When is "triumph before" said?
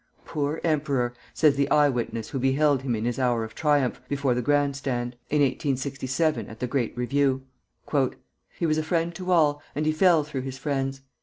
3.53-4.33